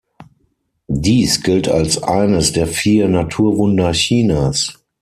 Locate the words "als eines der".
1.69-2.65